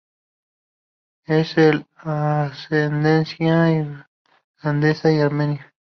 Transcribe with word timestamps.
Es 1.27 1.53
de 1.53 1.85
ascendencia 1.95 3.69
irlandesa 3.71 5.11
y 5.11 5.19
armenia. 5.19 5.71